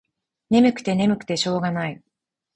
[0.49, 2.01] ねむくてねむくてしょうがない。